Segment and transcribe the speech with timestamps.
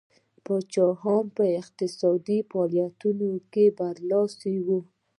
[0.45, 3.27] پاچاهان په اقتصادي فعالیتونو
[3.79, 4.79] برلاسي وو.